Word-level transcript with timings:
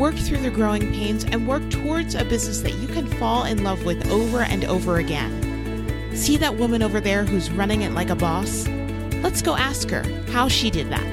work 0.00 0.16
through 0.16 0.38
the 0.38 0.50
growing 0.50 0.90
pains, 0.94 1.24
and 1.24 1.46
work 1.46 1.68
towards 1.68 2.14
a 2.14 2.24
business 2.24 2.62
that 2.62 2.72
you 2.76 2.88
can 2.88 3.06
fall 3.06 3.44
in 3.44 3.62
love 3.62 3.84
with 3.84 4.10
over 4.10 4.40
and 4.40 4.64
over 4.64 4.96
again. 4.96 6.16
See 6.16 6.38
that 6.38 6.56
woman 6.56 6.82
over 6.82 7.02
there 7.02 7.22
who's 7.22 7.50
running 7.50 7.82
it 7.82 7.92
like 7.92 8.08
a 8.08 8.14
boss? 8.14 8.66
Let's 9.22 9.42
go 9.42 9.56
ask 9.56 9.90
her 9.90 10.02
how 10.32 10.48
she 10.48 10.70
did 10.70 10.88
that. 10.88 11.04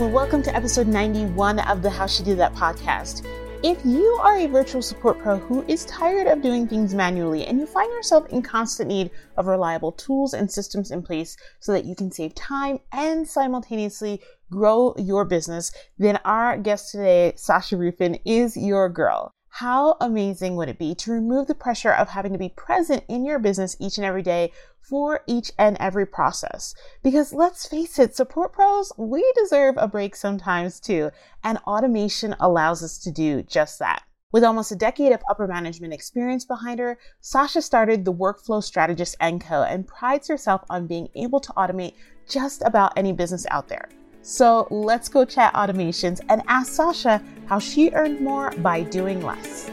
Well, 0.00 0.08
welcome 0.08 0.42
to 0.44 0.56
episode 0.56 0.86
91 0.86 1.58
of 1.58 1.82
the 1.82 1.90
How 1.90 2.06
She 2.06 2.22
Did 2.22 2.38
That 2.38 2.54
podcast. 2.54 3.26
If 3.64 3.84
you 3.84 4.20
are 4.22 4.38
a 4.38 4.46
virtual 4.46 4.82
support 4.82 5.18
pro 5.18 5.36
who 5.36 5.64
is 5.66 5.84
tired 5.86 6.28
of 6.28 6.42
doing 6.42 6.68
things 6.68 6.94
manually 6.94 7.44
and 7.44 7.58
you 7.58 7.66
find 7.66 7.92
yourself 7.92 8.28
in 8.28 8.40
constant 8.40 8.88
need 8.88 9.10
of 9.36 9.48
reliable 9.48 9.90
tools 9.90 10.32
and 10.32 10.48
systems 10.48 10.92
in 10.92 11.02
place 11.02 11.36
so 11.58 11.72
that 11.72 11.84
you 11.84 11.96
can 11.96 12.12
save 12.12 12.36
time 12.36 12.78
and 12.92 13.28
simultaneously 13.28 14.22
grow 14.48 14.94
your 14.96 15.24
business, 15.24 15.72
then 15.98 16.20
our 16.24 16.56
guest 16.56 16.92
today, 16.92 17.32
Sasha 17.34 17.76
Ruffin, 17.76 18.20
is 18.24 18.56
your 18.56 18.88
girl. 18.88 19.32
How 19.60 19.96
amazing 20.00 20.54
would 20.54 20.68
it 20.68 20.78
be 20.78 20.94
to 20.94 21.10
remove 21.10 21.48
the 21.48 21.54
pressure 21.56 21.90
of 21.90 22.10
having 22.10 22.32
to 22.32 22.38
be 22.38 22.50
present 22.50 23.02
in 23.08 23.24
your 23.24 23.40
business 23.40 23.76
each 23.80 23.98
and 23.98 24.06
every 24.06 24.22
day 24.22 24.52
for 24.80 25.22
each 25.26 25.50
and 25.58 25.76
every 25.80 26.06
process? 26.06 26.76
Because 27.02 27.32
let's 27.32 27.66
face 27.66 27.98
it, 27.98 28.14
support 28.14 28.52
pros, 28.52 28.92
we 28.96 29.32
deserve 29.34 29.74
a 29.76 29.88
break 29.88 30.14
sometimes 30.14 30.78
too, 30.78 31.10
and 31.42 31.58
automation 31.66 32.36
allows 32.38 32.84
us 32.84 32.98
to 32.98 33.10
do 33.10 33.42
just 33.42 33.80
that. 33.80 34.04
With 34.30 34.44
almost 34.44 34.70
a 34.70 34.76
decade 34.76 35.10
of 35.10 35.24
upper 35.28 35.48
management 35.48 35.92
experience 35.92 36.44
behind 36.44 36.78
her, 36.78 36.96
Sasha 37.20 37.60
started 37.60 38.04
the 38.04 38.12
Workflow 38.12 38.62
Strategist 38.62 39.16
& 39.28 39.40
Co. 39.40 39.64
and 39.64 39.88
prides 39.88 40.28
herself 40.28 40.62
on 40.70 40.86
being 40.86 41.08
able 41.16 41.40
to 41.40 41.52
automate 41.54 41.94
just 42.28 42.62
about 42.62 42.92
any 42.96 43.12
business 43.12 43.44
out 43.50 43.66
there. 43.66 43.88
So 44.30 44.68
let's 44.70 45.08
go 45.08 45.24
chat 45.24 45.54
automations 45.54 46.20
and 46.28 46.42
ask 46.48 46.74
Sasha 46.74 47.22
how 47.46 47.58
she 47.58 47.88
earned 47.92 48.20
more 48.20 48.50
by 48.58 48.82
doing 48.82 49.22
less. 49.22 49.70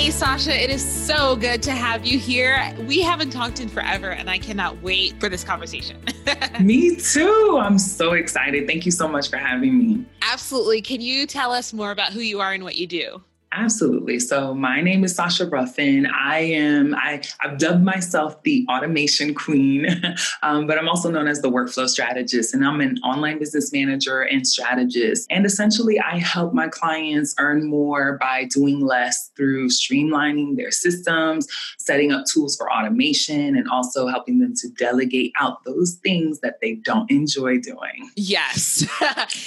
Hey, 0.00 0.10
Sasha, 0.10 0.58
it 0.58 0.70
is 0.70 0.82
so 0.82 1.36
good 1.36 1.62
to 1.62 1.72
have 1.72 2.06
you 2.06 2.18
here. 2.18 2.74
We 2.86 3.02
haven't 3.02 3.28
talked 3.28 3.60
in 3.60 3.68
forever, 3.68 4.12
and 4.12 4.30
I 4.30 4.38
cannot 4.38 4.80
wait 4.80 5.20
for 5.20 5.28
this 5.28 5.44
conversation. 5.44 6.02
me 6.60 6.96
too. 6.96 7.60
I'm 7.62 7.78
so 7.78 8.14
excited. 8.14 8.66
Thank 8.66 8.86
you 8.86 8.92
so 8.92 9.06
much 9.06 9.28
for 9.28 9.36
having 9.36 9.76
me. 9.76 10.06
Absolutely. 10.22 10.80
Can 10.80 11.02
you 11.02 11.26
tell 11.26 11.52
us 11.52 11.74
more 11.74 11.90
about 11.90 12.14
who 12.14 12.20
you 12.20 12.40
are 12.40 12.54
and 12.54 12.64
what 12.64 12.76
you 12.76 12.86
do? 12.86 13.22
Absolutely. 13.52 14.20
So 14.20 14.54
my 14.54 14.80
name 14.80 15.02
is 15.02 15.16
Sasha 15.16 15.44
Ruffin. 15.44 16.06
I 16.06 16.38
am, 16.38 16.94
I, 16.94 17.20
I've 17.40 17.58
dubbed 17.58 17.82
myself 17.82 18.40
the 18.44 18.64
automation 18.70 19.34
queen, 19.34 19.86
um, 20.44 20.68
but 20.68 20.78
I'm 20.78 20.88
also 20.88 21.10
known 21.10 21.26
as 21.26 21.42
the 21.42 21.50
workflow 21.50 21.88
strategist. 21.88 22.54
And 22.54 22.64
I'm 22.64 22.80
an 22.80 22.98
online 22.98 23.40
business 23.40 23.72
manager 23.72 24.20
and 24.20 24.46
strategist. 24.46 25.26
And 25.30 25.44
essentially, 25.44 25.98
I 25.98 26.18
help 26.18 26.54
my 26.54 26.68
clients 26.68 27.34
earn 27.40 27.68
more 27.68 28.18
by 28.18 28.44
doing 28.44 28.86
less 28.86 29.32
through 29.36 29.70
streamlining 29.70 30.56
their 30.56 30.70
systems, 30.70 31.48
setting 31.76 32.12
up 32.12 32.26
tools 32.32 32.56
for 32.56 32.72
automation, 32.72 33.56
and 33.56 33.68
also 33.68 34.06
helping 34.06 34.38
them 34.38 34.54
to 34.58 34.68
delegate 34.68 35.32
out 35.40 35.64
those 35.64 35.94
things 36.04 36.38
that 36.40 36.60
they 36.60 36.76
don't 36.76 37.10
enjoy 37.10 37.58
doing. 37.58 38.10
Yes. 38.14 38.86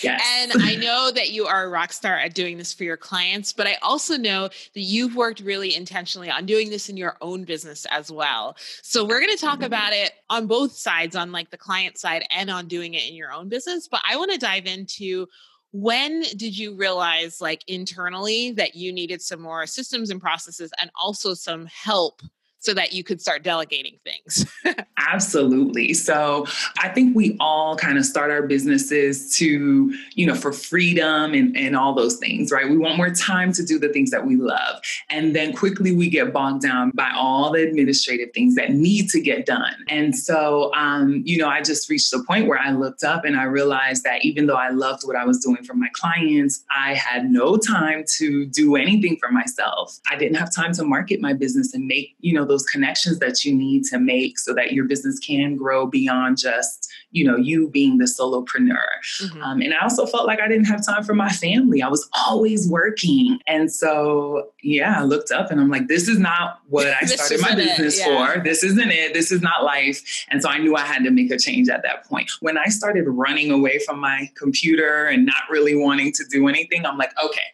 yes. 0.03 0.22
and 0.35 0.62
I 0.62 0.75
know 0.75 1.09
that 1.12 1.31
you 1.31 1.46
are 1.46 1.64
a 1.64 1.70
rock 1.70 1.94
star 1.94 2.18
at 2.18 2.34
doing 2.34 2.58
this 2.58 2.74
for 2.74 2.84
your 2.84 2.97
clients, 2.97 3.53
but 3.53 3.66
I 3.66 3.78
also 3.81 3.93
also 3.94 4.18
know 4.18 4.50
that 4.74 4.81
you've 4.81 5.16
worked 5.16 5.40
really 5.42 5.76
intentionally 5.76 6.31
on 6.31 6.48
doing 6.48 6.72
this 6.72 6.90
in 6.90 6.98
your 6.98 7.16
own 7.22 7.44
business 7.44 7.86
as 7.92 8.12
well. 8.12 8.58
So 8.81 9.06
we're 9.06 9.20
going 9.20 9.38
to 9.38 9.38
talk 9.38 9.58
mm-hmm. 9.58 9.66
about 9.66 9.94
it 9.94 10.14
on 10.31 10.48
both 10.48 10.72
sides, 10.72 11.16
on 11.16 11.31
like 11.31 11.52
the 11.52 11.59
client 11.59 12.00
side 12.00 12.26
and 12.32 12.50
on 12.50 12.68
doing 12.68 12.96
it 12.96 13.08
in 13.08 13.14
your 13.14 13.32
own 13.32 13.50
business. 13.50 13.88
But 13.88 14.02
I 14.03 14.18
want 14.18 14.32
to 14.32 14.40
dive 14.40 14.66
into 14.66 15.28
when 15.74 16.22
did 16.38 16.58
you 16.58 16.76
realize 16.76 17.40
like 17.40 17.64
internally 17.68 18.52
that 18.53 18.74
you 18.74 18.92
needed 18.92 19.22
some 19.22 19.42
more 19.42 19.68
systems 19.68 20.09
and 20.09 20.20
processes 20.20 20.72
and 20.82 20.90
also 21.00 21.36
some 21.36 21.68
help 21.68 22.24
so 22.63 22.74
that 22.74 22.94
you 22.94 23.03
could 23.03 23.19
start 23.19 23.44
delegating 23.44 24.00
things? 24.06 24.46
Absolutely. 24.97 25.94
So 25.94 26.47
I 26.79 26.88
think 26.88 27.16
we 27.16 27.35
all 27.41 27.75
kind 27.75 27.97
of 27.97 28.06
start 28.06 28.31
our 28.31 28.47
businesses 28.47 29.35
to, 29.38 29.94
you 30.13 30.25
know, 30.25 30.34
for 30.34 30.53
freedom 30.53 31.34
and, 31.34 31.56
and 31.57 31.75
all 31.75 31.94
those 31.94 32.18
things, 32.18 32.53
right? 32.53 32.69
We 32.69 32.78
want 32.78 32.96
more 32.96 33.09
time 33.09 33.52
to 33.53 33.66
do 33.66 33.78
the 33.78 33.90
things 33.90 34.12
that 34.12 34.25
we 34.25 34.38
love. 34.38 34.81
And 35.09 35.35
then 35.35 35.53
quickly 35.53 35.94
we 35.94 36.09
get 36.09 36.31
bogged 36.31 36.62
down 36.62 36.91
by 36.91 37.12
all 37.13 37.52
the 37.52 37.62
administrative 37.63 38.29
things 38.34 38.56
that 38.56 38.72
need 38.72 39.09
to 39.09 39.19
get 39.19 39.46
done. 39.46 39.75
And 39.90 40.16
so, 40.16 40.73
um, 40.73 41.22
you 41.25 41.38
know, 41.38 41.50
I 41.50 41.62
just 41.62 41.90
reached 41.90 42.13
a 42.13 42.23
point 42.23 42.47
where 42.47 42.59
I 42.59 42.72
looked 42.72 43.03
up 43.03 43.25
and 43.25 43.35
I 43.35 43.44
realized 43.44 44.06
that 44.06 44.23
even 44.23 44.47
though 44.47 44.56
I 44.56 44.69
loved 44.69 45.03
what 45.03 45.18
I 45.18 45.25
was 45.25 45.40
doing 45.40 45.63
for 45.63 45.73
my 45.73 45.90
clients, 45.94 46.63
I 46.73 46.94
had 46.94 47.29
no 47.29 47.57
time 47.57 48.06
to 48.19 48.46
do 48.46 48.78
anything 48.78 49.18
for 49.19 49.29
myself. 49.29 50.00
I 50.09 50.16
didn't 50.16 50.38
have 50.38 50.53
time 50.56 50.72
to 50.73 50.85
market 50.85 51.19
my 51.19 51.34
business 51.34 51.73
and 51.73 51.85
make, 51.85 52.16
you 52.19 52.34
know, 52.34 52.53
those 52.53 52.64
connections 52.66 53.18
that 53.18 53.44
you 53.44 53.56
need 53.56 53.84
to 53.84 53.97
make 53.97 54.38
so 54.38 54.53
that 54.53 54.74
your 54.74 54.86
business 54.86 55.18
can 55.18 55.56
grow 55.56 55.88
beyond 55.88 56.38
just 56.38 56.88
you 57.09 57.25
know 57.25 57.36
you 57.36 57.68
being 57.69 57.97
the 57.97 58.06
solopreneur. 58.06 58.78
Mm-hmm. 59.22 59.41
um, 59.41 59.62
and 59.62 59.74
i 59.74 59.81
also 59.81 60.06
felt 60.06 60.28
like 60.28 60.40
i 60.40 60.47
didn't 60.47 60.66
have 60.66 60.86
time 60.86 61.03
for 61.03 61.16
my 61.16 61.30
family. 61.30 61.81
I 61.81 61.88
was 61.88 62.08
always 62.28 62.69
working. 62.69 63.40
And 63.47 63.72
so 63.72 64.50
yeah 64.62 65.00
i 65.00 65.03
looked 65.03 65.31
up 65.31 65.50
and 65.50 65.59
i'm 65.59 65.69
like 65.69 65.88
this 65.88 66.08
is 66.08 66.19
not 66.19 66.59
what 66.69 66.86
i 66.88 67.00
started 67.06 67.41
my 67.41 67.56
business 67.56 68.00
yeah. 68.00 68.36
for. 68.36 68.44
This 68.44 68.64
isn't 68.64 68.91
it. 68.91 69.14
This 69.14 69.31
is 69.31 69.41
not 69.41 69.64
life. 69.64 70.00
And 70.30 70.41
so 70.44 70.50
i 70.50 70.59
knew 70.59 70.75
i 70.75 70.81
had 70.81 71.03
to 71.03 71.12
make 71.12 71.31
a 71.31 71.40
change 71.40 71.70
at 71.70 71.81
that 71.84 72.06
point. 72.06 72.30
When 72.41 72.58
i 72.58 72.66
started 72.66 73.06
running 73.08 73.50
away 73.52 73.80
from 73.80 74.00
my 74.00 74.30
computer 74.35 75.06
and 75.06 75.25
not 75.25 75.44
really 75.50 75.75
wanting 75.75 76.12
to 76.14 76.24
do 76.30 76.47
anything 76.47 76.85
i'm 76.85 76.97
like 76.97 77.14
okay 77.24 77.50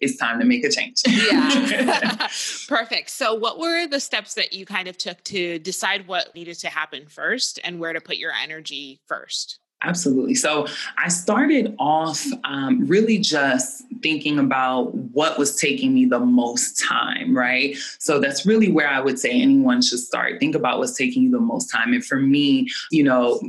it's 0.00 0.16
time 0.16 0.38
to 0.40 0.44
make 0.44 0.64
a 0.64 0.70
change. 0.70 1.02
yeah. 1.06 2.28
Perfect. 2.68 3.10
So, 3.10 3.34
what 3.34 3.58
were 3.58 3.86
the 3.86 4.00
steps 4.00 4.34
that 4.34 4.52
you 4.52 4.66
kind 4.66 4.88
of 4.88 4.98
took 4.98 5.22
to 5.24 5.58
decide 5.58 6.06
what 6.06 6.34
needed 6.34 6.58
to 6.60 6.68
happen 6.68 7.06
first 7.06 7.60
and 7.64 7.80
where 7.80 7.92
to 7.92 8.00
put 8.00 8.16
your 8.16 8.32
energy 8.32 9.00
first? 9.06 9.58
Absolutely. 9.84 10.34
So 10.34 10.66
I 10.96 11.08
started 11.08 11.74
off 11.78 12.24
um, 12.44 12.86
really 12.86 13.18
just 13.18 13.82
thinking 14.02 14.38
about 14.38 14.94
what 14.94 15.38
was 15.38 15.56
taking 15.56 15.92
me 15.92 16.06
the 16.06 16.20
most 16.20 16.78
time, 16.80 17.36
right? 17.36 17.76
So 17.98 18.20
that's 18.20 18.46
really 18.46 18.70
where 18.70 18.88
I 18.88 19.00
would 19.00 19.18
say 19.18 19.30
anyone 19.30 19.82
should 19.82 19.98
start. 19.98 20.38
Think 20.38 20.54
about 20.54 20.78
what's 20.78 20.96
taking 20.96 21.24
you 21.24 21.30
the 21.32 21.40
most 21.40 21.66
time. 21.66 21.92
And 21.92 22.04
for 22.04 22.16
me, 22.16 22.68
you 22.90 23.02
know, 23.02 23.40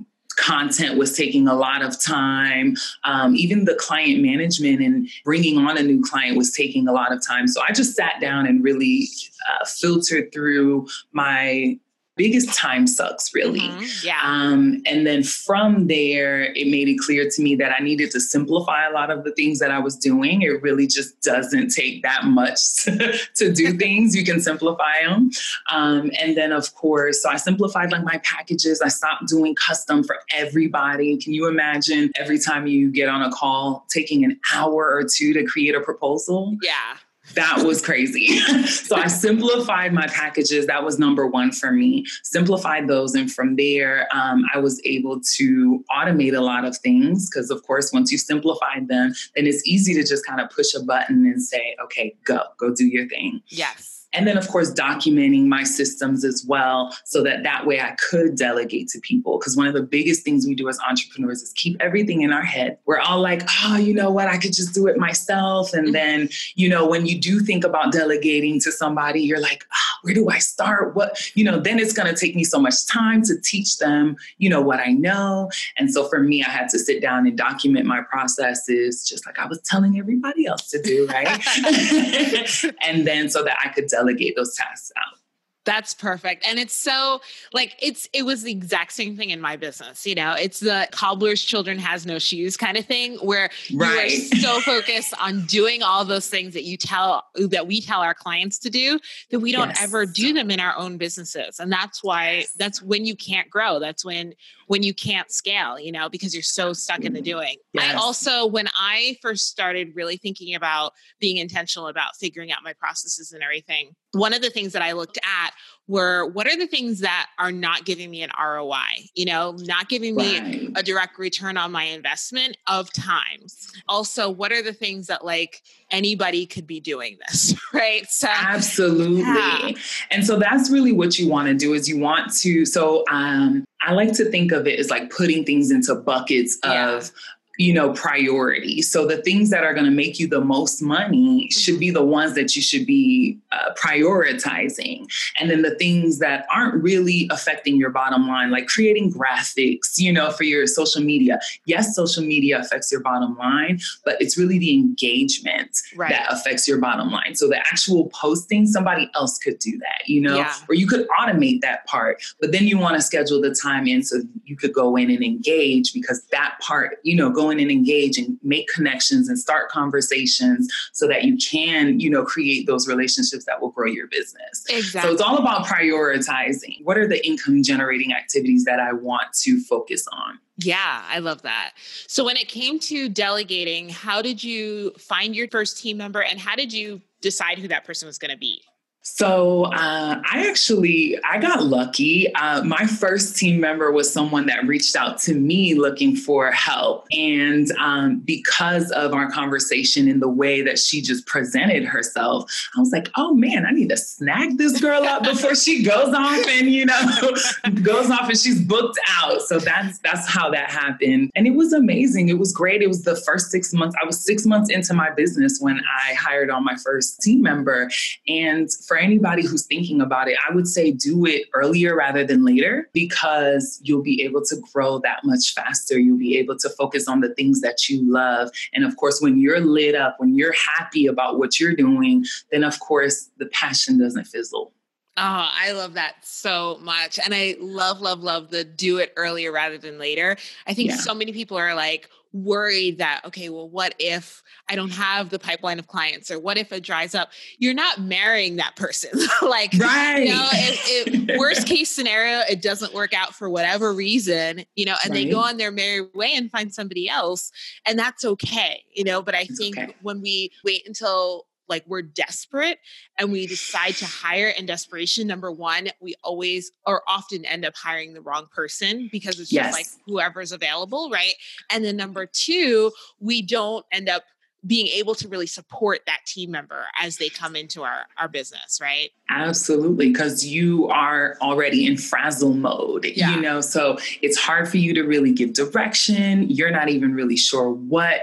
content 0.44 0.98
was 0.98 1.16
taking 1.16 1.48
a 1.48 1.56
lot 1.56 1.81
of 1.81 2.02
time. 2.02 2.76
Um, 3.04 3.36
even 3.36 3.66
the 3.66 3.75
client 3.75 4.22
management 4.22 4.81
and 4.81 5.07
bringing 5.24 5.57
on 5.57 5.78
a 5.78 5.84
new 5.84 6.01
client 6.04 6.38
was 6.38 6.51
taking 6.51 6.88
a 6.88 6.92
lot 6.92 7.13
of 7.13 7.25
time. 7.25 7.48
So 7.48 7.62
I 7.68 7.72
just 7.72 7.95
sat 7.95 8.19
down 8.19 8.45
and 8.45 8.63
really 8.63 9.07
uh, 9.50 9.66
filtered 9.66 10.34
through 10.34 10.88
my 11.12 11.78
biggest 12.15 12.54
time 12.57 12.88
sucks 12.88 13.33
really. 13.33 13.62
Mm-hmm. 13.62 14.07
yeah. 14.07 14.19
Um, 14.24 14.81
and 14.86 15.06
then 15.06 15.24
from 15.24 15.88
there 15.88 16.44
it 16.54 16.68
made 16.68 16.88
it 16.88 17.00
clear 17.00 17.30
to 17.30 17.42
me 17.42 17.56
that 17.56 17.74
i 17.77 17.83
needed 17.83 18.12
to 18.12 18.19
simplify 18.19 18.88
a 18.88 18.92
lot 18.92 19.10
of 19.10 19.24
the 19.24 19.31
things 19.31 19.60
that 19.60 19.71
i 19.71 19.80
was 19.80 19.95
doing. 19.95 20.42
It 20.42 20.62
really 20.62 20.88
just 20.88 21.21
doesn't 21.21 21.69
take 21.69 22.04
that 22.04 22.25
much 22.25 22.75
to, 22.83 23.18
to 23.36 23.51
do 23.51 23.74
things. 23.77 24.15
You 24.15 24.24
can 24.24 24.39
simplify 24.39 25.04
them 25.04 25.31
um, 25.71 26.12
and 26.19 26.38
then 26.38 26.51
of 26.51 26.74
course 26.75 27.24
so 27.24 27.30
i 27.30 27.38
simplified 27.38 27.92
like 27.92 28.04
my 28.04 28.19
packages. 28.24 28.81
I 28.81 28.89
stopped 28.89 29.27
doing 29.27 29.56
custom 29.56 30.04
for 30.04 30.18
everybody. 30.33 31.18
Can 31.18 31.33
you 31.33 31.48
imagine 31.48 32.12
every 32.16 32.39
time 32.39 32.68
you 32.68 32.92
get 32.92 33.09
on 33.09 33.21
a 33.21 33.31
call 33.31 33.86
taking 33.89 34.24
an 34.24 34.39
hour 34.54 34.92
or 34.94 35.04
two 35.04 35.33
to 35.33 35.44
create 35.44 35.75
a 35.75 35.81
proposal? 35.81 36.57
Yeah 36.62 36.98
that 37.36 37.64
was 37.64 37.81
crazy. 37.81 38.38
so 38.66 38.96
I 38.96 39.08
simplified 39.08 39.94
my 39.94 40.08
packages. 40.08 40.68
That 40.68 40.84
was 40.84 41.00
number 41.00 41.25
one 41.25 41.52
for 41.52 41.72
me. 41.72 42.06
Simplified 42.24 42.88
those. 42.88 43.16
And 43.16 43.31
from 43.31 43.56
there, 43.56 44.08
um, 44.14 44.44
I 44.54 44.60
was 44.60 44.81
able 44.86 45.22
to 45.36 45.84
automate 45.90 46.36
a 46.36 46.42
lot 46.42 46.66
of 46.66 46.78
things 46.78 47.30
because, 47.30 47.50
of 47.50 47.64
course, 47.64 47.92
once 47.94 48.12
you 48.12 48.18
simplified 48.18 48.88
them, 48.88 49.14
then 49.36 49.48
it's 49.48 49.66
easy 49.68 49.94
to 49.94 50.04
just 50.04 50.25
kind 50.25 50.42
of 50.42 50.50
push 50.50 50.74
a 50.74 50.84
button 50.84 51.25
and 51.25 51.42
say, 51.42 51.75
okay, 51.84 52.16
go, 52.25 52.42
go 52.60 52.74
do 52.74 52.86
your 52.86 53.08
thing. 53.08 53.42
Yes. 53.48 54.03
And 54.13 54.27
then, 54.27 54.38
of 54.38 54.48
course, 54.48 54.71
documenting 54.71 55.45
my 55.45 55.63
systems 55.63 56.24
as 56.24 56.45
well, 56.48 56.95
so 57.04 57.24
that 57.24 57.44
that 57.44 57.65
way 57.65 57.81
I 57.81 57.95
could 58.10 58.36
delegate 58.36 58.88
to 58.89 59.00
people. 59.00 59.39
Because 59.39 59.57
one 59.57 59.68
of 59.68 59.74
the 59.74 59.81
biggest 59.81 60.24
things 60.24 60.45
we 60.45 60.56
do 60.56 60.69
as 60.69 60.80
entrepreneurs 60.88 61.42
is 61.42 61.51
keep 61.54 61.77
everything 61.80 62.21
in 62.21 62.31
our 62.31 62.44
head. 62.44 62.77
We're 62.86 63.00
all 63.00 63.21
like, 63.21 63.42
oh, 63.63 63.77
you 63.77 63.94
know 63.94 64.12
what? 64.12 64.27
I 64.27 64.38
could 64.38 64.54
just 64.54 64.74
do 64.74 64.88
it 64.88 64.98
myself. 64.98 65.74
And 65.74 65.86
mm-hmm. 65.86 65.94
then, 65.94 66.30
you 66.56 66.69
know, 66.69 66.88
when 66.88 67.06
you 67.06 67.19
do 67.19 67.39
think 67.39 67.63
about 67.63 67.92
delegating 67.92 68.60
to 68.62 68.71
somebody, 68.71 69.21
you're 69.21 69.42
like, 69.42 69.65
oh, 69.74 69.98
where 70.04 70.13
do 70.13 70.30
I 70.30 70.38
start? 70.38 70.95
What, 70.95 71.31
you 71.36 71.44
know, 71.44 71.59
then 71.59 71.80
it's 71.80 71.94
going 71.94 72.13
to 72.13 72.19
take 72.19 72.36
me 72.36 72.44
so 72.44 72.59
much 72.59 72.86
time 72.86 73.24
to 73.24 73.39
teach 73.42 73.77
them, 73.77 74.16
you 74.38 74.50
know, 74.50 74.62
what 74.62 74.80
I 74.80 74.92
know. 74.92 75.50
And 75.77 75.92
so 75.92 76.07
for 76.07 76.19
me, 76.19 76.44
I 76.44 76.50
had 76.50 76.69
to 76.69 76.80
sit 76.80 77.01
down 77.01 77.25
and 77.25 77.38
document 77.38 77.86
my 77.86 78.01
processes, 78.01 79.07
just 79.07 79.25
like 79.25 79.39
I 79.39 79.48
was 79.48 79.59
telling 79.62 79.98
everybody 79.98 80.45
else 80.45 80.69
to 80.69 80.81
do, 80.81 81.07
right? 81.07 81.27
and 82.81 83.07
then 83.07 83.30
so 83.30 83.44
that 83.44 83.57
I 83.63 83.69
could 83.69 83.88
delegate 83.88 84.03
delegate 84.04 84.36
those 84.36 84.56
tasks 84.56 84.92
out. 84.98 85.20
That's 85.65 85.94
perfect. 85.94 86.45
And 86.48 86.60
it's 86.60 86.74
so 86.74 87.21
like 87.54 87.75
it's 87.81 88.07
it 88.12 88.24
was 88.24 88.44
the 88.44 88.51
exact 88.51 88.92
same 88.92 89.15
thing 89.15 89.30
in 89.30 89.39
my 89.39 89.56
business. 89.56 90.06
You 90.06 90.15
know, 90.15 90.33
it's 90.33 90.60
the 90.60 90.88
cobbler's 90.92 91.42
children 91.42 91.80
has 91.80 92.06
no 92.06 92.19
shoes 92.19 92.57
kind 92.57 92.77
of 92.77 92.86
thing 92.86 93.18
where 93.18 93.50
right. 93.74 94.12
you 94.12 94.30
are 94.33 94.39
so 94.39 94.60
focused 94.60 95.13
on 95.21 95.45
doing 95.45 95.81
all 95.81 96.04
those 96.04 96.27
things 96.27 96.54
that 96.54 96.63
you 96.63 96.75
tell 96.75 97.24
that 97.36 97.65
we 97.65 97.80
tell 97.80 98.01
our 98.01 98.13
clients 98.13 98.60
to 98.60 98.69
do 98.69 99.00
that 99.31 99.39
we 99.39 99.51
don't 99.51 99.69
yes. 99.69 99.83
ever 99.83 100.06
do 100.06 100.33
them 100.33 100.51
in 100.51 100.60
our 100.60 100.75
own 100.77 100.98
businesses. 100.98 101.60
And 101.60 101.71
that's 101.71 102.04
why 102.04 102.39
yes. 102.39 102.51
that's 102.57 102.81
when 102.81 103.06
you 103.06 103.16
can't 103.16 103.50
grow. 103.50 103.80
That's 103.80 104.04
when 104.04 104.33
when 104.68 104.83
you 104.83 104.94
can't 104.94 105.31
scale, 105.31 105.80
you 105.80 105.92
know, 105.92 106.09
because 106.09 106.33
you're 106.33 106.42
so 106.42 106.74
stuck 106.74 107.01
in 107.01 107.13
the 107.13 107.19
mm-hmm. 107.19 107.25
doing. 107.25 107.56
Yes. 107.74 107.94
I 107.94 107.98
also, 107.98 108.45
when 108.45 108.68
I 108.75 109.18
first 109.21 109.48
started 109.48 109.95
really 109.95 110.18
thinking 110.18 110.56
about 110.56 110.94
being 111.19 111.38
intentional 111.38 111.88
about 111.88 112.16
figuring 112.16 112.51
out 112.51 112.59
my 112.63 112.74
processes 112.74 113.33
and 113.33 113.44
everything, 113.44 113.95
one 114.12 114.33
of 114.33 114.42
the 114.42 114.50
things 114.50 114.74
that 114.74 114.81
I 114.81 114.94
looked 114.94 115.18
at 115.18 115.53
were 115.88 116.26
what 116.28 116.48
are 116.48 116.58
the 116.58 116.68
things 116.68 117.02
that 117.02 117.28
are 117.38 117.52
not 117.52 117.84
giving 117.86 118.10
me 118.10 118.22
an 118.22 118.30
ROI, 118.42 119.10
you 119.16 119.26
know, 119.26 119.52
not 119.60 119.90
giving 119.90 120.16
me 120.16 120.40
right. 120.40 120.72
a 120.76 120.84
direct 120.84 121.20
return 121.20 121.58
on 121.58 121.72
my 121.72 121.84
investment 121.84 122.58
of 122.68 122.92
time. 122.94 123.46
Also, 123.90 124.30
what 124.30 124.52
are 124.52 124.62
the 124.62 124.74
things 124.74 125.08
that 125.08 125.26
like 125.26 125.62
anybody 125.92 126.46
could 126.46 126.66
be 126.66 126.80
doing 126.80 127.18
this, 127.28 127.54
right? 127.74 128.06
So 128.08 128.28
Absolutely. 128.30 129.22
Yeah. 129.24 129.72
And 130.10 130.26
so 130.26 130.40
that's 130.40 130.70
really 130.70 130.94
what 130.94 131.20
you 131.20 131.28
want 131.28 131.50
to 131.50 131.54
do 131.54 131.74
is 131.74 131.90
you 131.90 132.00
want 132.00 132.34
to 132.38 132.66
so 132.66 133.04
um 133.12 133.66
I 133.86 133.92
like 133.92 134.14
to 134.14 134.26
think 134.26 134.54
of 134.54 134.66
it 134.66 134.80
as 134.80 134.90
like 134.90 135.10
putting 135.10 135.44
things 135.44 135.70
into 135.70 135.94
buckets 135.96 136.58
yeah. 136.64 136.92
of 136.92 137.12
you 137.58 137.72
know, 137.72 137.94
priority. 137.94 138.82
So 138.82 139.06
the 139.06 139.18
things 139.18 139.52
that 139.52 139.64
are 139.64 139.74
going 139.74 139.86
to 139.86 139.92
make 139.92 140.20
you 140.20 140.28
the 140.28 140.42
most 140.42 140.82
money 140.82 141.50
should 141.52 141.80
be 141.80 141.92
the 141.92 142.04
ones 142.04 142.34
that 142.34 142.56
you 142.56 142.64
should 142.64 142.88
be 142.88 143.38
uh, 143.52 143.74
prioritizing. 143.76 145.06
And 145.40 145.52
then 145.52 145.62
the 145.62 145.76
things 145.76 146.18
that 146.18 146.48
aren't 146.52 146.82
really 146.82 147.28
affecting 147.32 147.76
your 147.76 147.92
bottom 147.92 148.28
line, 148.28 148.50
like 148.50 148.66
creating 148.66 149.14
graphics, 149.14 149.98
you 150.00 150.12
know, 150.12 150.32
for 150.32 150.46
your 150.46 150.66
social 150.66 151.04
media. 151.04 151.40
Yes, 151.66 151.96
social 151.96 152.24
media 152.24 152.60
affects 152.60 152.92
your 152.92 153.02
bottom 153.02 153.38
line, 153.38 153.80
but 154.04 154.20
it's 154.20 154.36
really 154.36 154.58
the 154.58 154.74
engagement 154.74 155.78
right. 155.96 156.10
that 156.10 156.32
affects 156.32 156.68
your 156.68 156.80
bottom 156.80 157.12
line. 157.12 157.36
So 157.36 157.48
the 157.48 157.60
actual 157.60 158.10
posting, 158.10 158.66
somebody 158.66 159.12
else 159.14 159.38
could 159.38 159.60
do 159.60 159.78
that, 159.78 160.08
you 160.08 160.22
know, 160.22 160.38
yeah. 160.38 160.56
or 160.68 160.74
you 160.74 160.88
could 160.88 161.08
automate 161.20 161.62
that 161.62 161.86
part, 161.86 162.24
but 162.42 162.52
then 162.52 162.64
you 162.64 162.80
want 162.80 162.96
to 162.96 163.02
schedule 163.02 163.42
the 163.42 163.54
time 163.54 163.86
in 163.86 164.02
so 164.02 164.22
you 164.46 164.56
could 164.56 164.74
go 164.74 164.96
in 164.96 165.12
and 165.12 165.24
engage 165.24 165.94
because 165.94 166.24
that 166.32 166.58
part, 166.60 166.98
you 167.04 167.16
know, 167.16 167.30
go 167.44 167.50
in 167.50 167.60
and 167.60 167.72
engage 167.72 168.18
and 168.18 168.38
make 168.42 168.68
connections 168.68 169.28
and 169.30 169.38
start 169.38 169.69
conversations 169.69 170.72
so 170.94 171.07
that 171.07 171.24
you 171.24 171.38
can, 171.38 172.00
you 172.00 172.10
know, 172.10 172.24
create 172.24 172.68
those 172.68 172.88
relationships 172.88 173.45
that 173.45 173.62
will 173.62 173.72
grow 173.72 173.88
your 173.88 174.07
business. 174.07 174.66
Exactly. 174.69 175.10
So 175.10 175.13
it's 175.13 175.22
all 175.22 175.38
about 175.38 175.66
prioritizing. 175.66 176.84
What 176.84 176.98
are 176.98 177.07
the 177.07 177.25
income 177.25 177.63
generating 177.63 178.13
activities 178.13 178.66
that 178.66 178.80
I 178.80 178.94
want 178.94 179.34
to 179.42 179.62
focus 179.62 180.07
on? 180.12 180.40
Yeah, 180.57 181.04
I 181.07 181.19
love 181.19 181.42
that. 181.42 181.72
So 182.07 182.24
when 182.24 182.38
it 182.38 182.48
came 182.48 182.80
to 182.81 183.10
delegating, 183.10 183.90
how 183.90 184.22
did 184.22 184.44
you 184.44 184.92
find 185.00 185.36
your 185.36 185.48
first 185.48 185.80
team 185.80 185.98
member 185.98 186.22
and 186.22 186.40
how 186.40 186.56
did 186.56 186.72
you 186.72 187.01
decide 187.22 187.57
who 187.57 187.68
that 187.69 187.86
person 187.86 188.06
was 188.06 188.18
going 188.18 188.31
to 188.31 188.38
be? 188.38 188.62
So 189.06 189.66
uh, 189.66 190.22
I 190.24 190.48
actually 190.48 191.20
I 191.30 191.38
got 191.38 191.66
lucky. 191.66 192.34
Uh, 192.36 192.64
my 192.64 192.88
first 192.88 193.36
team 193.36 193.60
member 193.60 193.92
was 193.92 194.12
someone 194.12 194.46
that 194.46 194.66
reached 194.66 194.96
out 194.96 195.20
to 195.20 195.34
me 195.34 195.76
looking 195.76 196.16
for 196.16 196.52
help, 196.52 197.06
and 197.12 197.70
um, 197.80 198.20
because 198.20 198.92
of 198.92 199.14
our 199.14 199.30
conversation 199.30 200.08
and 200.08 200.22
the 200.22 200.30
way 200.30 200.62
that 200.62 200.80
she 200.80 201.02
just 201.02 201.28
presented 201.28 201.84
herself, 201.84 202.50
I 202.78 202.80
was 202.80 202.94
like, 202.94 203.10
"Oh 203.18 203.34
man, 203.34 203.66
I 203.66 203.72
need 203.72 203.90
to 203.90 203.98
snag 203.98 204.58
this 204.58 204.80
girl 204.80 205.04
up 205.04 205.24
before 205.24 205.56
she 205.56 205.84
goes 205.84 206.14
off 206.14 206.48
and 206.48 206.72
you 206.72 206.86
know 206.86 207.36
goes 207.84 208.10
off 208.10 208.30
and 208.30 208.38
she's 208.38 208.62
booked 208.62 209.00
out." 209.22 209.42
So 209.42 209.60
that's 209.60 210.00
that's 210.00 210.30
how 210.30 210.50
that 210.52 210.72
happened, 210.72 211.30
and 211.36 211.46
it 211.46 211.56
was 211.56 211.74
amazing. 211.74 212.30
It 212.30 212.40
was 212.40 212.54
great. 212.54 212.82
It 212.82 212.88
was 212.88 213.04
the 213.04 213.18
first 213.18 213.52
six 213.52 213.74
months. 213.74 213.98
I 214.02 214.06
was 214.06 214.24
six 214.24 214.46
months 214.46 214.70
into 214.70 214.94
my 214.94 215.10
business 215.10 215.60
when 215.60 215.82
I 215.94 216.14
hired 216.14 216.50
on 216.50 216.64
my 216.64 216.78
first 216.82 217.20
team 217.22 217.42
member, 217.42 217.90
and 218.30 218.72
for 218.94 219.00
anybody 219.00 219.44
who's 219.44 219.66
thinking 219.66 220.01
about 220.01 220.28
it, 220.28 220.38
I 220.48 220.54
would 220.54 220.68
say 220.68 220.92
do 220.92 221.25
it 221.25 221.48
earlier 221.56 221.95
rather 221.95 222.24
than 222.24 222.45
later 222.45 222.92
because 222.94 223.80
you'll 223.81 224.04
be 224.04 224.22
able 224.22 224.45
to 224.45 224.56
grow 224.72 225.00
that 225.00 225.22
much 225.24 225.56
faster. 225.56 225.98
You'll 225.98 226.19
be 226.19 226.38
able 226.38 226.60
to 226.60 226.69
focus 226.69 227.07
on 227.07 227.19
the 227.19 227.34
things 227.34 227.62
that 227.62 227.90
you 227.90 228.07
love. 228.07 228.51
And 228.72 228.86
of 228.86 228.95
course, 228.98 229.19
when 229.19 229.40
you're 229.40 229.62
lit 229.62 229.95
up, 229.95 230.18
when 230.19 230.36
you're 230.36 230.54
happy 230.54 231.07
about 231.07 231.40
what 231.40 231.60
you're 231.60 231.74
doing, 231.75 232.24
then 232.51 232.63
of 232.63 232.80
course 232.81 233.31
the 233.40 233.48
passion 233.48 233.98
doesn't 233.98 234.25
fizzle. 234.25 234.74
Oh, 235.18 235.50
I 235.51 235.72
love 235.72 235.95
that 235.95 236.18
so 236.22 236.78
much. 236.80 237.18
And 237.18 237.34
I 237.34 237.56
love, 237.60 238.00
love, 238.00 238.22
love 238.22 238.51
the 238.51 238.63
do 238.63 239.00
it 239.00 239.12
earlier 239.16 239.51
rather 239.51 239.80
than 239.80 239.98
later. 239.98 240.38
I 240.68 240.75
think 240.75 240.92
yeah. 240.92 240.98
so 240.98 241.16
many 241.16 241.34
people 241.34 241.57
are 241.57 241.74
like, 241.74 242.12
worried 242.33 242.97
that 242.97 243.21
okay 243.24 243.47
well 243.50 243.69
what 243.69 243.94
if 244.00 244.41
i 244.68 244.75
don't 244.75 244.91
have 244.91 245.30
the 245.30 245.38
pipeline 245.38 245.77
of 245.77 245.85
clients 245.85 246.31
or 246.31 246.39
what 246.39 246.57
if 246.57 246.71
it 246.71 246.83
dries 246.83 247.13
up 247.13 247.30
you're 247.59 247.75
not 247.75 248.01
marrying 248.01 248.56
that 248.56 248.75
person 248.75 249.12
like 249.44 249.71
right 249.77 250.24
you 250.24 250.30
know 250.30 250.50
if, 250.51 251.07
if, 251.07 251.38
worst 251.39 251.68
case 251.68 251.91
scenario 251.91 252.39
it 252.50 252.59
doesn't 252.59 252.91
work 252.91 253.13
out 253.13 253.35
for 253.35 253.50
whatever 253.51 253.94
reason 253.94 254.65
you 254.75 254.83
know 254.83 254.95
and 255.03 255.12
right. 255.13 255.25
they 255.25 255.30
go 255.30 255.39
on 255.39 255.57
their 255.57 255.71
merry 255.71 256.07
way 256.15 256.33
and 256.33 256.50
find 256.50 256.74
somebody 256.74 257.07
else 257.07 257.51
and 257.85 258.00
that's 258.00 258.25
okay 258.25 258.83
you 258.91 259.04
know 259.04 259.21
but 259.21 259.35
i 259.35 259.42
it's 259.42 259.57
think 259.57 259.78
okay. 259.78 259.95
when 260.02 260.19
we 260.19 260.52
wait 260.63 260.81
until 260.87 261.45
like 261.73 261.83
we're 261.87 262.03
desperate 262.03 262.77
and 263.18 263.31
we 263.31 263.47
decide 263.47 263.95
to 263.95 264.06
hire 264.06 264.49
in 264.49 264.65
desperation 264.68 265.25
number 265.25 265.51
one 265.51 265.87
we 265.99 266.13
always 266.23 266.71
or 266.85 267.01
often 267.07 267.44
end 267.45 267.65
up 267.65 267.73
hiring 267.75 268.13
the 268.13 268.21
wrong 268.21 268.45
person 268.53 269.09
because 269.11 269.39
it's 269.39 269.51
yes. 269.51 269.65
just 269.65 269.77
like 269.77 269.87
whoever's 270.06 270.51
available 270.51 271.09
right 271.09 271.33
and 271.71 271.83
then 271.83 271.97
number 271.97 272.27
two 272.27 272.92
we 273.19 273.42
don't 273.42 273.83
end 273.92 274.07
up 274.07 274.23
being 274.65 274.87
able 274.87 275.13
to 275.15 275.27
really 275.27 275.47
support 275.47 276.01
that 276.06 276.19
team 276.25 276.51
member 276.51 276.85
as 277.01 277.18
they 277.18 277.27
come 277.27 277.56
into 277.56 277.83
our, 277.83 278.06
our 278.18 278.30
business, 278.30 278.80
right? 278.81 279.09
Absolutely, 279.30 280.09
because 280.09 280.45
you 280.45 280.87
are 280.87 281.35
already 281.42 281.85
in 281.85 281.97
frazzle 281.97 282.53
mode, 282.53 283.06
yeah. 283.15 283.35
you 283.35 283.42
know, 283.42 283.59
so 283.59 283.97
it's 284.21 284.37
hard 284.37 284.69
for 284.69 284.77
you 284.77 284.94
to 284.94 285.03
really 285.03 285.33
give 285.33 285.53
direction. 285.53 286.49
You're 286.49 286.71
not 286.71 286.87
even 286.87 287.13
really 287.13 287.35
sure 287.35 287.71
what, 287.71 288.21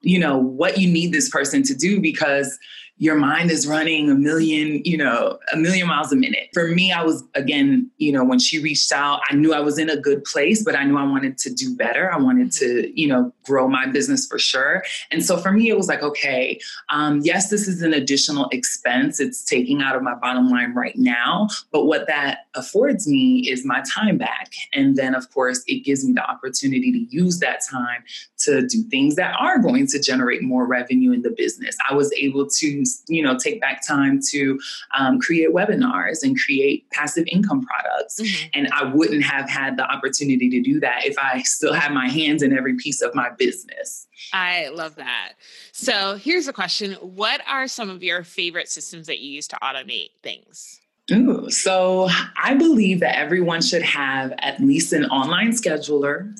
you 0.00 0.18
know, 0.18 0.38
what 0.38 0.78
you 0.78 0.88
need 0.88 1.12
this 1.12 1.28
person 1.28 1.62
to 1.64 1.74
do 1.74 2.00
because 2.00 2.56
your 3.00 3.16
mind 3.16 3.50
is 3.50 3.66
running 3.66 4.10
a 4.10 4.14
million, 4.14 4.82
you 4.84 4.96
know, 4.96 5.38
a 5.54 5.56
million 5.56 5.88
miles 5.88 6.12
a 6.12 6.16
minute. 6.16 6.50
For 6.52 6.68
me, 6.68 6.92
I 6.92 7.02
was, 7.02 7.24
again, 7.34 7.90
you 7.96 8.12
know, 8.12 8.22
when 8.22 8.38
she 8.38 8.58
reached 8.58 8.92
out, 8.92 9.22
I 9.30 9.34
knew 9.36 9.54
I 9.54 9.60
was 9.60 9.78
in 9.78 9.88
a 9.88 9.96
good 9.96 10.22
place, 10.24 10.62
but 10.62 10.76
I 10.76 10.84
knew 10.84 10.98
I 10.98 11.04
wanted 11.04 11.38
to 11.38 11.50
do 11.50 11.74
better. 11.74 12.12
I 12.12 12.18
wanted 12.18 12.52
to, 12.52 12.92
you 12.94 13.08
know, 13.08 13.32
grow 13.42 13.68
my 13.68 13.86
business 13.86 14.26
for 14.26 14.38
sure. 14.38 14.84
And 15.10 15.24
so 15.24 15.38
for 15.38 15.50
me, 15.50 15.70
it 15.70 15.78
was 15.78 15.88
like, 15.88 16.02
okay, 16.02 16.60
um, 16.90 17.20
yes, 17.22 17.48
this 17.48 17.66
is 17.66 17.80
an 17.80 17.94
additional 17.94 18.50
expense. 18.52 19.18
It's 19.18 19.42
taking 19.42 19.80
out 19.80 19.96
of 19.96 20.02
my 20.02 20.14
bottom 20.14 20.50
line 20.50 20.74
right 20.74 20.96
now. 20.96 21.48
But 21.72 21.86
what 21.86 22.06
that 22.06 22.40
affords 22.54 23.08
me 23.08 23.48
is 23.48 23.64
my 23.64 23.82
time 23.94 24.18
back. 24.18 24.52
And 24.74 24.96
then, 24.96 25.14
of 25.14 25.32
course, 25.32 25.62
it 25.66 25.86
gives 25.86 26.04
me 26.04 26.12
the 26.12 26.30
opportunity 26.30 26.92
to 26.92 27.16
use 27.16 27.38
that 27.38 27.62
time 27.68 28.04
to 28.40 28.66
do 28.66 28.82
things 28.90 29.16
that 29.16 29.34
are 29.40 29.58
going 29.58 29.86
to 29.86 29.98
generate 29.98 30.42
more 30.42 30.66
revenue 30.66 31.12
in 31.12 31.22
the 31.22 31.30
business. 31.30 31.78
I 31.88 31.94
was 31.94 32.12
able 32.12 32.46
to 32.46 32.84
you 33.08 33.22
know, 33.22 33.36
take 33.38 33.60
back 33.60 33.86
time 33.86 34.20
to 34.30 34.58
um, 34.98 35.20
create 35.20 35.50
webinars 35.50 36.22
and 36.22 36.38
create 36.38 36.88
passive 36.90 37.24
income 37.26 37.62
products. 37.62 38.20
Mm-hmm. 38.20 38.48
And 38.54 38.68
I 38.72 38.84
wouldn't 38.84 39.24
have 39.24 39.48
had 39.48 39.76
the 39.76 39.84
opportunity 39.84 40.48
to 40.50 40.60
do 40.60 40.80
that 40.80 41.04
if 41.04 41.16
I 41.18 41.42
still 41.42 41.72
had 41.72 41.92
my 41.92 42.08
hands 42.08 42.42
in 42.42 42.56
every 42.56 42.76
piece 42.76 43.02
of 43.02 43.14
my 43.14 43.30
business. 43.30 44.06
I 44.32 44.68
love 44.68 44.96
that. 44.96 45.32
So 45.72 46.16
here's 46.16 46.48
a 46.48 46.52
question 46.52 46.92
What 46.94 47.40
are 47.48 47.68
some 47.68 47.90
of 47.90 48.02
your 48.02 48.22
favorite 48.22 48.68
systems 48.68 49.06
that 49.06 49.20
you 49.20 49.30
use 49.30 49.48
to 49.48 49.58
automate 49.62 50.10
things? 50.22 50.80
Ooh, 51.12 51.50
so 51.50 52.08
I 52.40 52.54
believe 52.54 53.00
that 53.00 53.18
everyone 53.18 53.62
should 53.62 53.82
have 53.82 54.32
at 54.38 54.60
least 54.60 54.92
an 54.92 55.06
online 55.06 55.50
scheduler, 55.50 56.32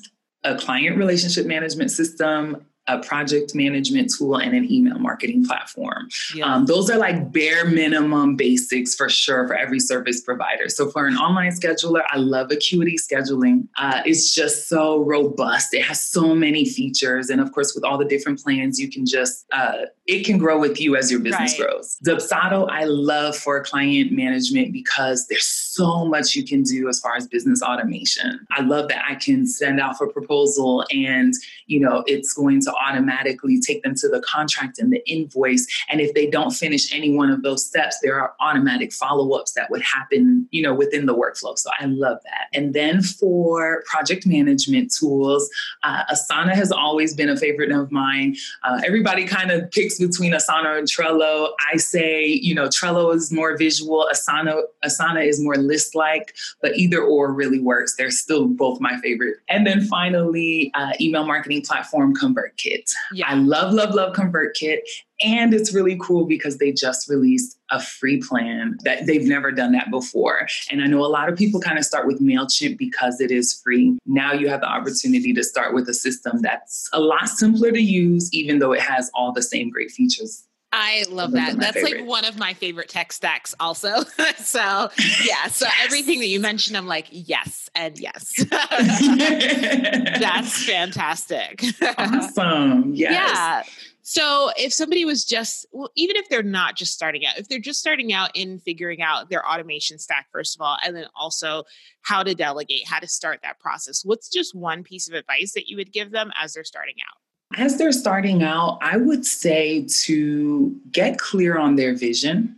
a 0.43 0.55
client 0.55 0.97
relationship 0.97 1.45
management 1.45 1.91
system, 1.91 2.65
a 2.91 2.99
project 2.99 3.55
management 3.55 4.11
tool 4.15 4.35
and 4.35 4.53
an 4.53 4.69
email 4.69 4.99
marketing 4.99 5.45
platform. 5.45 6.09
Yeah. 6.35 6.45
Um, 6.45 6.65
those 6.65 6.89
are 6.89 6.97
like 6.97 7.31
bare 7.31 7.65
minimum 7.65 8.35
basics 8.35 8.95
for 8.95 9.07
sure 9.09 9.47
for 9.47 9.55
every 9.55 9.79
service 9.79 10.21
provider. 10.21 10.67
So 10.67 10.89
for 10.89 11.07
an 11.07 11.15
online 11.15 11.51
scheduler, 11.51 12.03
I 12.09 12.17
love 12.17 12.51
Acuity 12.51 12.97
scheduling. 12.97 13.67
Uh, 13.77 14.01
it's 14.05 14.33
just 14.33 14.67
so 14.67 15.03
robust. 15.03 15.73
It 15.73 15.83
has 15.83 16.01
so 16.01 16.35
many 16.35 16.65
features, 16.65 17.29
and 17.29 17.39
of 17.39 17.51
course, 17.53 17.73
with 17.73 17.85
all 17.85 17.97
the 17.97 18.05
different 18.05 18.41
plans, 18.43 18.79
you 18.79 18.89
can 18.89 19.05
just 19.05 19.45
uh, 19.53 19.85
it 20.07 20.25
can 20.25 20.37
grow 20.37 20.59
with 20.59 20.81
you 20.81 20.97
as 20.97 21.09
your 21.09 21.21
business 21.21 21.57
right. 21.57 21.67
grows. 21.67 21.97
Dubsado, 22.05 22.67
I 22.69 22.83
love 22.83 23.37
for 23.37 23.63
client 23.63 24.11
management 24.11 24.73
because 24.73 25.27
there's 25.27 25.45
so 25.45 26.05
much 26.05 26.35
you 26.35 26.43
can 26.43 26.63
do 26.63 26.89
as 26.89 26.99
far 26.99 27.15
as 27.15 27.27
business 27.27 27.61
automation. 27.61 28.45
I 28.51 28.61
love 28.61 28.89
that 28.89 29.05
I 29.07 29.15
can 29.15 29.47
send 29.47 29.79
out 29.79 29.95
a 30.01 30.07
proposal 30.07 30.85
and 30.91 31.33
you 31.67 31.79
know 31.79 32.03
it's 32.07 32.33
going 32.33 32.61
to 32.61 32.73
automatically 32.81 33.59
take 33.59 33.83
them 33.83 33.95
to 33.95 34.07
the 34.07 34.21
contract 34.21 34.79
and 34.79 34.91
the 34.91 35.07
invoice. 35.09 35.67
And 35.89 36.01
if 36.01 36.13
they 36.13 36.29
don't 36.29 36.51
finish 36.51 36.93
any 36.93 37.13
one 37.13 37.29
of 37.29 37.43
those 37.43 37.65
steps, 37.65 37.97
there 38.01 38.19
are 38.19 38.33
automatic 38.39 38.91
follow 38.93 39.31
ups 39.37 39.53
that 39.53 39.69
would 39.69 39.81
happen, 39.81 40.47
you 40.51 40.61
know, 40.61 40.73
within 40.73 41.05
the 41.05 41.15
workflow. 41.15 41.57
So 41.57 41.69
I 41.79 41.85
love 41.85 42.17
that. 42.23 42.47
And 42.53 42.73
then 42.73 43.01
for 43.01 43.83
project 43.85 44.25
management 44.25 44.93
tools, 44.93 45.49
uh, 45.83 46.03
Asana 46.11 46.53
has 46.53 46.71
always 46.71 47.13
been 47.13 47.29
a 47.29 47.37
favorite 47.37 47.71
of 47.71 47.91
mine. 47.91 48.35
Uh, 48.63 48.81
everybody 48.85 49.25
kind 49.25 49.51
of 49.51 49.69
picks 49.71 49.99
between 49.99 50.33
Asana 50.33 50.77
and 50.77 50.87
Trello. 50.87 51.49
I 51.71 51.77
say, 51.77 52.25
you 52.25 52.55
know, 52.55 52.67
Trello 52.67 53.13
is 53.13 53.31
more 53.31 53.57
visual, 53.57 54.07
Asana 54.13 54.61
Asana 54.83 55.25
is 55.25 55.41
more 55.41 55.55
list 55.55 55.95
like, 55.95 56.35
but 56.61 56.75
either 56.75 57.01
or 57.01 57.33
really 57.33 57.59
works. 57.59 57.95
They're 57.95 58.11
still 58.11 58.47
both 58.47 58.79
my 58.79 58.99
favorite. 58.99 59.37
And 59.49 59.65
then 59.65 59.81
finally, 59.81 60.71
uh, 60.73 60.91
email 60.99 61.25
marketing 61.25 61.61
platform 61.61 62.15
ConvertKit. 62.61 62.93
Yeah. 63.13 63.27
I 63.27 63.35
love, 63.35 63.73
love, 63.73 63.93
love 63.93 64.15
ConvertKit. 64.15 64.79
And 65.23 65.53
it's 65.53 65.73
really 65.73 65.97
cool 66.01 66.25
because 66.25 66.57
they 66.57 66.71
just 66.71 67.07
released 67.07 67.57
a 67.69 67.79
free 67.79 68.19
plan 68.21 68.77
that 68.83 69.05
they've 69.05 69.23
never 69.23 69.51
done 69.51 69.71
that 69.73 69.91
before. 69.91 70.47
And 70.71 70.81
I 70.81 70.87
know 70.87 71.01
a 71.01 71.07
lot 71.07 71.29
of 71.29 71.37
people 71.37 71.59
kind 71.59 71.77
of 71.77 71.85
start 71.85 72.07
with 72.07 72.19
MailChimp 72.19 72.77
because 72.77 73.21
it 73.21 73.29
is 73.29 73.61
free. 73.63 73.97
Now 74.05 74.33
you 74.33 74.49
have 74.49 74.61
the 74.61 74.67
opportunity 74.67 75.33
to 75.33 75.43
start 75.43 75.75
with 75.75 75.87
a 75.89 75.93
system 75.93 76.41
that's 76.41 76.89
a 76.91 76.99
lot 76.99 77.29
simpler 77.29 77.71
to 77.71 77.81
use, 77.81 78.29
even 78.33 78.59
though 78.59 78.71
it 78.71 78.81
has 78.81 79.11
all 79.13 79.31
the 79.31 79.43
same 79.43 79.69
great 79.69 79.91
features 79.91 80.47
I 80.73 81.03
love 81.09 81.33
that. 81.33 81.59
That's 81.59 81.75
favorite. 81.75 82.01
like 82.01 82.07
one 82.07 82.25
of 82.25 82.37
my 82.37 82.53
favorite 82.53 82.87
tech 82.87 83.11
stacks, 83.11 83.53
also. 83.59 84.03
so, 84.37 84.89
yeah. 85.23 85.47
So, 85.47 85.65
yes. 85.65 85.75
everything 85.83 86.19
that 86.19 86.27
you 86.27 86.39
mentioned, 86.39 86.77
I'm 86.77 86.87
like, 86.87 87.07
yes, 87.09 87.69
and 87.75 87.99
yes. 87.99 88.33
That's 88.49 90.65
fantastic. 90.65 91.63
Awesome. 91.97 92.93
Yes. 92.93 93.11
Yeah. 93.11 93.63
So, 94.03 94.51
if 94.57 94.73
somebody 94.73 95.03
was 95.03 95.25
just, 95.25 95.65
well, 95.73 95.89
even 95.95 96.15
if 96.15 96.29
they're 96.29 96.41
not 96.41 96.77
just 96.77 96.93
starting 96.93 97.25
out, 97.25 97.37
if 97.37 97.49
they're 97.49 97.59
just 97.59 97.79
starting 97.79 98.13
out 98.13 98.31
in 98.33 98.59
figuring 98.59 99.01
out 99.01 99.29
their 99.29 99.47
automation 99.47 99.99
stack, 99.99 100.27
first 100.31 100.55
of 100.55 100.61
all, 100.61 100.77
and 100.85 100.95
then 100.95 101.05
also 101.15 101.63
how 102.01 102.23
to 102.23 102.33
delegate, 102.33 102.87
how 102.87 102.99
to 102.99 103.07
start 103.07 103.41
that 103.43 103.59
process, 103.59 104.03
what's 104.05 104.29
just 104.29 104.55
one 104.55 104.83
piece 104.83 105.09
of 105.09 105.15
advice 105.15 105.51
that 105.53 105.67
you 105.67 105.75
would 105.75 105.91
give 105.91 106.11
them 106.11 106.31
as 106.41 106.53
they're 106.53 106.63
starting 106.63 106.95
out? 107.09 107.20
As 107.57 107.77
they're 107.77 107.91
starting 107.91 108.43
out, 108.43 108.79
I 108.81 108.97
would 108.97 109.25
say 109.25 109.85
to 110.03 110.79
get 110.91 111.19
clear 111.19 111.57
on 111.57 111.75
their 111.75 111.93
vision. 111.95 112.55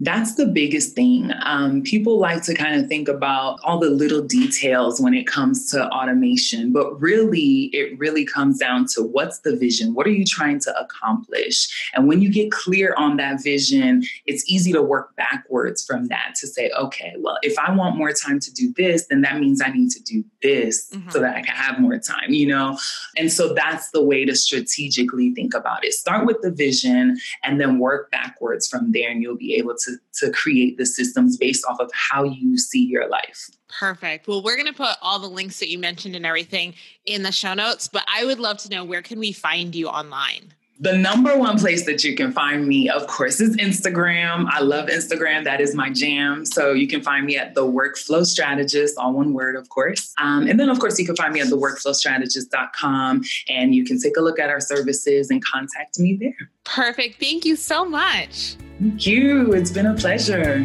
That's 0.00 0.36
the 0.36 0.46
biggest 0.46 0.94
thing. 0.94 1.32
Um, 1.42 1.82
people 1.82 2.18
like 2.18 2.44
to 2.44 2.54
kind 2.54 2.80
of 2.80 2.88
think 2.88 3.08
about 3.08 3.58
all 3.64 3.80
the 3.80 3.90
little 3.90 4.22
details 4.22 5.00
when 5.00 5.12
it 5.12 5.26
comes 5.26 5.68
to 5.72 5.88
automation, 5.88 6.72
but 6.72 7.00
really, 7.00 7.70
it 7.72 7.98
really 7.98 8.24
comes 8.24 8.58
down 8.58 8.86
to 8.94 9.02
what's 9.02 9.40
the 9.40 9.56
vision? 9.56 9.94
What 9.94 10.06
are 10.06 10.12
you 10.12 10.24
trying 10.24 10.60
to 10.60 10.78
accomplish? 10.78 11.90
And 11.94 12.06
when 12.06 12.22
you 12.22 12.30
get 12.30 12.52
clear 12.52 12.94
on 12.96 13.16
that 13.16 13.42
vision, 13.42 14.04
it's 14.26 14.48
easy 14.48 14.72
to 14.72 14.82
work 14.82 15.16
backwards 15.16 15.84
from 15.84 16.06
that 16.06 16.34
to 16.40 16.46
say, 16.46 16.70
okay, 16.78 17.14
well, 17.18 17.38
if 17.42 17.58
I 17.58 17.72
want 17.72 17.96
more 17.96 18.12
time 18.12 18.38
to 18.38 18.52
do 18.52 18.72
this, 18.76 19.06
then 19.06 19.22
that 19.22 19.40
means 19.40 19.60
I 19.60 19.70
need 19.70 19.90
to 19.90 20.02
do 20.02 20.24
this 20.42 20.90
mm-hmm. 20.90 21.10
so 21.10 21.18
that 21.20 21.36
I 21.36 21.42
can 21.42 21.56
have 21.56 21.80
more 21.80 21.98
time, 21.98 22.30
you 22.30 22.46
know? 22.46 22.78
And 23.16 23.32
so 23.32 23.52
that's 23.52 23.90
the 23.90 24.02
way 24.02 24.24
to 24.24 24.36
strategically 24.36 25.34
think 25.34 25.54
about 25.54 25.84
it. 25.84 25.92
Start 25.92 26.24
with 26.24 26.40
the 26.42 26.52
vision 26.52 27.18
and 27.42 27.60
then 27.60 27.80
work 27.80 28.12
backwards 28.12 28.68
from 28.68 28.92
there, 28.92 29.10
and 29.10 29.22
you'll 29.22 29.36
be 29.36 29.56
able 29.56 29.74
to 29.74 29.87
to, 29.88 30.26
to 30.26 30.32
create 30.32 30.78
the 30.78 30.86
systems 30.86 31.36
based 31.36 31.64
off 31.68 31.80
of 31.80 31.90
how 31.92 32.24
you 32.24 32.58
see 32.58 32.84
your 32.84 33.08
life. 33.08 33.48
Perfect. 33.68 34.28
Well, 34.28 34.42
we're 34.42 34.56
going 34.56 34.66
to 34.66 34.72
put 34.72 34.96
all 35.02 35.18
the 35.18 35.28
links 35.28 35.60
that 35.60 35.68
you 35.68 35.78
mentioned 35.78 36.16
and 36.16 36.24
everything 36.24 36.74
in 37.06 37.22
the 37.22 37.32
show 37.32 37.54
notes, 37.54 37.88
but 37.88 38.04
I 38.12 38.24
would 38.24 38.38
love 38.38 38.58
to 38.58 38.70
know 38.70 38.84
where 38.84 39.02
can 39.02 39.18
we 39.18 39.32
find 39.32 39.74
you 39.74 39.88
online? 39.88 40.54
The 40.80 40.96
number 40.96 41.36
one 41.36 41.58
place 41.58 41.86
that 41.86 42.04
you 42.04 42.14
can 42.14 42.30
find 42.30 42.68
me, 42.68 42.88
of 42.88 43.08
course, 43.08 43.40
is 43.40 43.56
Instagram. 43.56 44.46
I 44.48 44.60
love 44.60 44.88
Instagram. 44.88 45.42
That 45.42 45.60
is 45.60 45.74
my 45.74 45.90
jam. 45.90 46.46
So 46.46 46.72
you 46.72 46.86
can 46.86 47.02
find 47.02 47.26
me 47.26 47.36
at 47.36 47.56
the 47.56 47.62
Workflow 47.62 48.24
Strategist, 48.24 48.96
all 48.96 49.12
one 49.12 49.32
word, 49.32 49.56
of 49.56 49.68
course. 49.70 50.14
Um, 50.18 50.46
and 50.46 50.60
then, 50.60 50.68
of 50.68 50.78
course, 50.78 50.96
you 50.96 51.04
can 51.04 51.16
find 51.16 51.34
me 51.34 51.40
at 51.40 51.48
theworkflowstrategist.com 51.48 53.24
and 53.48 53.74
you 53.74 53.84
can 53.84 54.00
take 54.00 54.16
a 54.16 54.20
look 54.20 54.38
at 54.38 54.50
our 54.50 54.60
services 54.60 55.30
and 55.30 55.44
contact 55.44 55.98
me 55.98 56.16
there. 56.20 56.50
Perfect. 56.62 57.18
Thank 57.18 57.44
you 57.44 57.56
so 57.56 57.84
much. 57.84 58.54
Thank 58.78 59.04
you. 59.04 59.52
It's 59.54 59.72
been 59.72 59.86
a 59.86 59.94
pleasure. 59.94 60.62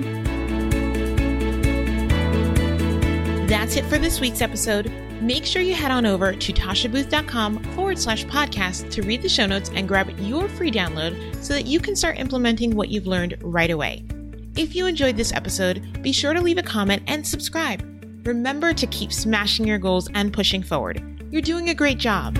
That's 3.47 3.77
it 3.77 3.85
for 3.85 3.97
this 3.97 4.19
week's 4.19 4.41
episode. 4.41 4.91
Make 5.23 5.45
sure 5.45 5.61
you 5.61 5.73
head 5.73 5.89
on 5.89 6.05
over 6.05 6.33
to 6.33 6.51
tashabooth.com 6.51 7.63
forward 7.75 7.97
slash 7.97 8.25
podcast 8.25 8.91
to 8.91 9.03
read 9.03 9.21
the 9.21 9.29
show 9.29 9.45
notes 9.45 9.71
and 9.73 9.87
grab 9.87 10.09
your 10.19 10.49
free 10.49 10.69
download 10.69 11.41
so 11.41 11.53
that 11.53 11.65
you 11.65 11.79
can 11.79 11.95
start 11.95 12.19
implementing 12.19 12.75
what 12.75 12.89
you've 12.89 13.07
learned 13.07 13.37
right 13.41 13.71
away. 13.71 14.03
If 14.57 14.75
you 14.75 14.85
enjoyed 14.85 15.15
this 15.15 15.31
episode, 15.31 16.03
be 16.03 16.11
sure 16.11 16.33
to 16.33 16.41
leave 16.41 16.57
a 16.57 16.61
comment 16.61 17.03
and 17.07 17.25
subscribe. 17.25 17.81
Remember 18.27 18.73
to 18.73 18.85
keep 18.87 19.13
smashing 19.13 19.65
your 19.65 19.79
goals 19.79 20.09
and 20.13 20.33
pushing 20.33 20.61
forward. 20.61 21.01
You're 21.31 21.41
doing 21.41 21.69
a 21.69 21.73
great 21.73 21.99
job. 21.99 22.37